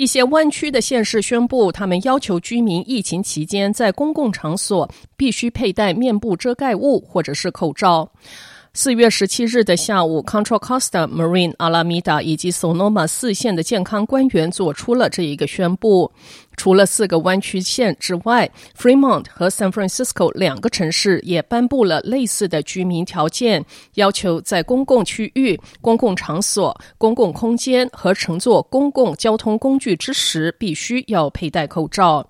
[0.00, 8.10] 一些弯曲的县市宣布，他们要求居民疫情期间在公共场所必须佩戴面部遮盖物或者是口罩。
[8.72, 16.10] 四月十七日的下午，Contra Costa、Marine、Alameda 以及 Sonoma 四县的健康官员做出了这一个宣布。
[16.56, 23.64] 除了四个湾区县之外，Fremont 和 San Francisco 两个城市也颁布了类似的居民条件，
[23.94, 32.24] 要求在公共区域、公共场所、公共空间和乘坐公共交通工具之时，必须要佩戴口罩。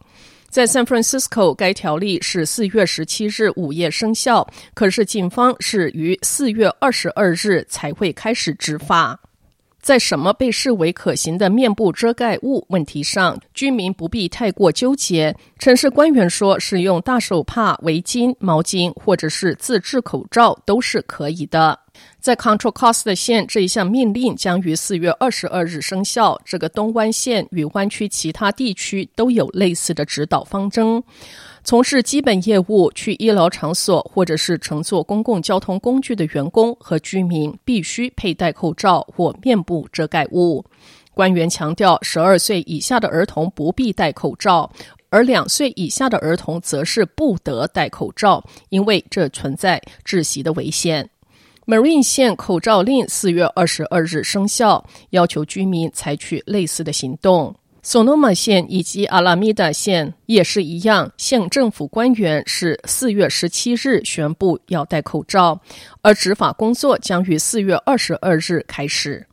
[0.50, 9.20] 在 San Francisco，该条例是四月十七日午夜生效，可是警方是于四月二十二日才会开始执法。
[9.80, 15.34] 在什么被视为可行的面部遮盖物问题上，居民不必太过纠结。
[15.60, 21.78] 城市官员说，是用大手帕、围巾、毛巾或者是自制口罩都是可以的。
[22.20, 26.38] 在 Control Costa 县，这一项命令将于四月二十二日生效。
[26.44, 31.02] 这个东湾县与湾区其他地区都有类似的指导方针。
[31.64, 40.62] 从事基本业务、去医疗场所或者是乘坐公共交通工具的员工和居民必须佩戴口罩或面部遮盖物。
[41.14, 44.70] 官员强调，十二岁以下的儿童不必戴口罩，
[45.08, 51.08] 而两岁以下的儿童则是不得戴口罩，因为这存在窒息的危险。
[51.70, 57.54] Marin 县口罩令四月二十二日生效，要求居民采取类似的行动。
[57.84, 65.60] Sonoma 县以及阿拉米达县也是一样，县政府官员是四月十七日宣布要戴口罩，
[66.02, 69.24] 而执法工作将于四月二十二日开始。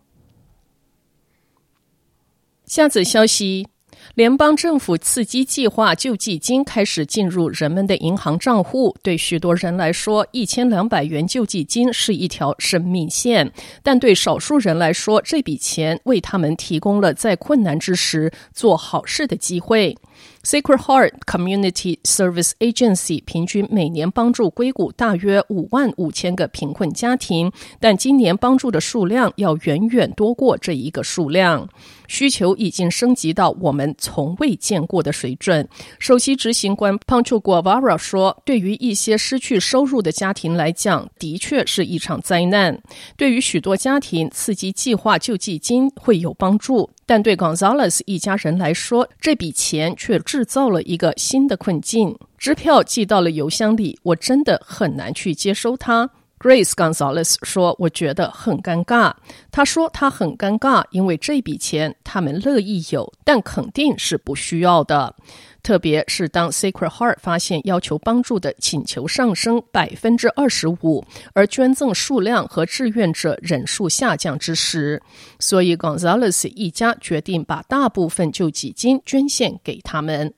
[2.66, 3.68] 下则消息。
[4.16, 8.96] 联邦政府刺激计划救济金开始进入人们的银行账户。
[9.04, 13.48] 对许多人来说，一千两百元救济金是一条生命线；
[13.84, 19.96] 但对少数人来说，这笔钱为他们提供了在困难之时做好事的机会。
[20.44, 31.70] Sacred Heart Community Service Agency 平均每年帮助硅谷大约五万五千个贫困家庭，但今年帮助的数量要远远多过这一个数量。
[32.08, 35.68] 需求已经升级到我们从未见过的水准。
[36.00, 42.82] 首席执行官 Pancho Guevara 说：“对于一些失去收入的家庭来讲，的确是一场灾难。
[43.16, 52.18] 对于许多家庭，刺激计划救济金会有帮助，但对 Gonzalez 一家人来说，这笔钱却制造了一个新的困境。
[52.38, 59.12] 支票寄到了邮箱里，我真的很难去接收它。” Grace Gonzalez 说：“我觉得很尴尬。”
[59.52, 65.16] 他说：“他很尴尬，因为这笔钱他们乐意有，但肯定是不需要的。
[65.64, 71.04] 特别是当 Sacred Heart 发现要求帮助的请求上升百分之二十五，
[71.34, 75.02] 而捐赠数量和志愿者人数下降之时，
[75.40, 80.34] 所以 Gonzalez 一家决定把大部分救济金捐献给他们。”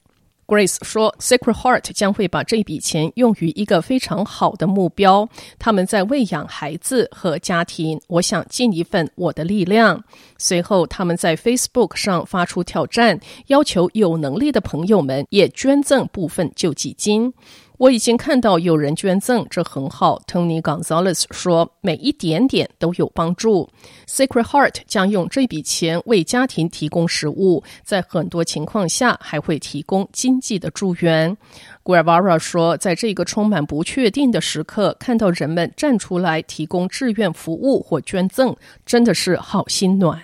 [0.50, 5.30] Grace 说：“Sacred Heart 将会把这笔钱用于一个非常好的目标。
[5.60, 8.02] 他们在喂养孩子和家庭。
[8.08, 10.04] 我想尽一份我的力量。”
[10.40, 17.32] 随后，他们在 Facebook 上发出挑战，要求有能力的朋友们也捐赠部分救济金。
[17.80, 20.22] 我已经看到有人捐赠，这很好。
[20.28, 23.70] Tony Gonzalez 说：“每一点点都有帮助。
[24.06, 31.38] Sacred Heart 将用这笔钱为家庭提供食物，在很多情况下还会提供经济的助援。”
[31.86, 38.54] Guevara 说：“在这个充满不确定的时刻，看到人们站出来提供志愿服务或捐赠，
[38.86, 40.22] 真的是好心暖。”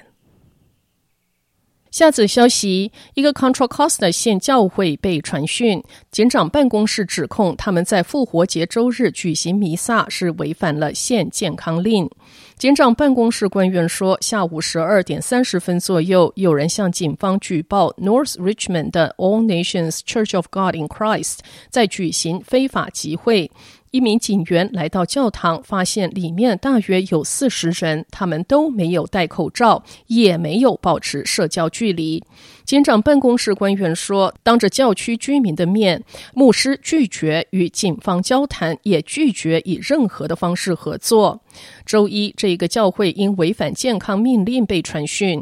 [1.95, 5.81] 下则消息：一个 Contra Costa 县教会被传讯，
[6.11, 12.09] 警长办公室指控他们在复活节周日举行弥撒是违反了县健康令。
[12.57, 21.37] 警长办公室官员说，下午十二点三十分左右，有人向警方举报 North Richmond 的 All Nations Church of God in Christ
[21.69, 23.49] 在举行非法集会。
[23.95, 32.21] 一名警员来到教堂，发现里面大约有四十人，他们都没有戴口罩，也没有保持社交距离。
[32.65, 36.03] 警长办公室官员说，当着教区居民的面，
[36.33, 41.39] 牧师拒绝与警方交谈，也拒绝以任何的方式合作。
[41.85, 45.41] 周一，这个教会因违反健康命令被传讯。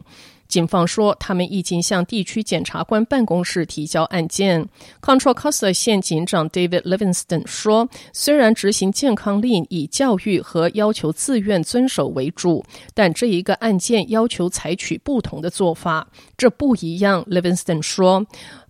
[0.54, 4.70] 警方说，他们已经向地区检察官办公室提交案件。
[5.02, 12.64] Contra Costa 县警长 David Livingston 说，虽然执行健康令以教育和要求自愿遵守为主，
[12.94, 16.08] 但这一个案件要求采取不同的做法。
[16.38, 18.24] 这不一样，Livingston 说，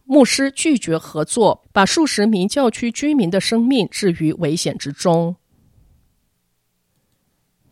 [0.05, 5.35] 牧师拒绝合作，把数十名教区居民的生命置于危险之中。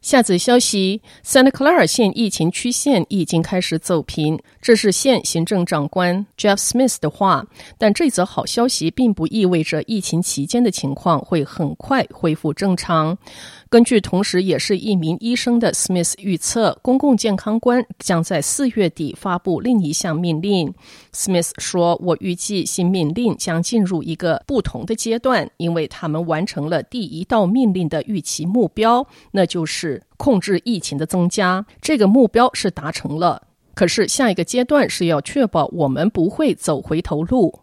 [0.01, 7.45] 下则消息，Santa Clara 县疫情曲线已经开始走平，这是县行政长官 Jeff Smith 的话。
[7.77, 13.15] 但这则好消息并不意味着疫情期间的情况会很快恢复正常。
[13.71, 20.73] 根据同时也是一名医生的 Smith 预测，公共健康官将在四月底发布另一项命令。
[21.13, 31.65] Smith 说：“我预计新命令将进入一个不同的阶段，因为他们完成了第一道命令的预期目标，那就是控制疫情的增加。
[31.79, 33.41] 这个目标是达成了，
[33.73, 37.61] 可是下一个阶段是要确保我们不会走回头路。”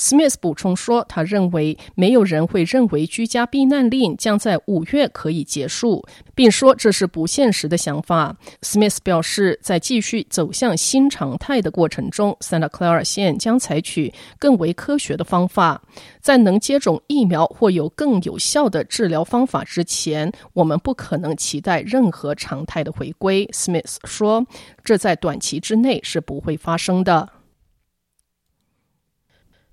[0.00, 6.02] Smith 补充说，他认为没有人会认为居家避难令将在五月可以结束，
[6.34, 8.34] 并说这是不现实的想法。
[8.62, 15.82] Smith 表示，在继续走向新常态的过程中，Santa Clara 县将采取更为科学的方法。
[16.22, 23.46] 在能接种疫苗或有更有效的治疗方法之前，我们不可能期待任何常态的回归。
[23.52, 24.46] Smith 说，
[24.82, 27.28] 这在短期之内是不会发生的。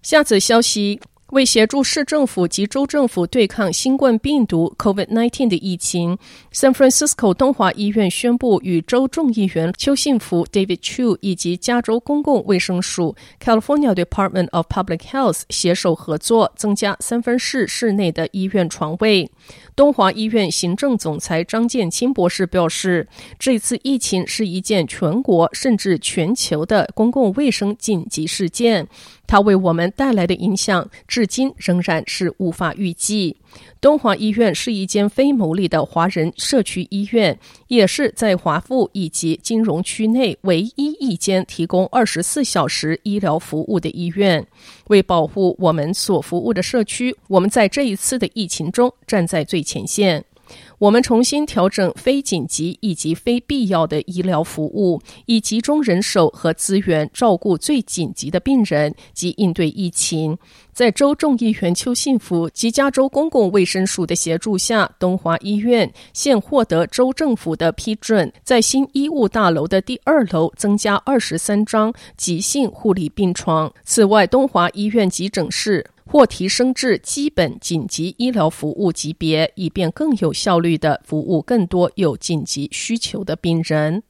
[0.02, 1.02] 下则消息，
[1.32, 6.18] 为协助市政府及州政府对抗新冠病毒 （COVID-19） 的疫情
[6.54, 19.30] ，San Francisco 东华医院宣布与州众议员邱幸福 （David Chu） 以及加州公共卫生署 （California Department of Public Health） 携手合作，增加三分市市内的医院床位。
[19.76, 23.08] 东华医院行政总裁张建清博士表示，
[23.38, 28.88] 这次疫情是一件全国甚至全球的公共卫生紧急事件，
[29.28, 33.36] 它为我们带来的影响至今仍然是无法预计。
[33.80, 37.38] 东华医院是一间非牟利的华人社区医院，
[37.68, 44.46] 也是在华府以及金融区内唯一一间提供二十四小时医疗服务的医院。
[44.88, 50.24] 为保护我们所服务的社区，我们在这一次的疫情中站在最前线。
[50.80, 60.38] 我们重新调整非紧急以及非必要的医疗服务，以集中人手和资源照顾最紧急的病人及应对疫情。
[60.74, 73.74] 在州众议员邱幸福及加州公共卫生署的协助下，东华医院现获得州政府的批准，在新医务大楼的第二楼增加二十三张急性护理病床。
[73.84, 75.84] 此外，东华医院急诊室。
[76.08, 84.04] 或提升至基本紧急医疗服务级别，以便更有效率地服务更多有紧急需求的病人。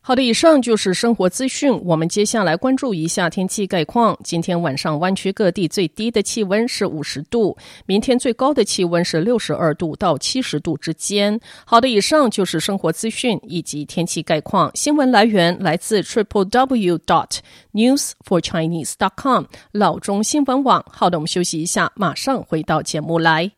[0.00, 1.70] 好的，以上就是生活资讯。
[1.84, 4.18] 我们接下来关注一下天气概况。
[4.24, 7.54] 今天晚上湾区各地最低的气温是五十度，
[7.84, 11.38] 明天最高的气温是六十二度到七十度之间。
[11.66, 14.70] 好的，以上就是生活资讯以及天气概况。
[14.74, 17.40] 新闻来源来自 triple w dot
[17.74, 20.82] news for chinese dot com 老中新闻网。
[20.90, 23.52] 好的，我们休息一下，马上回到节目来。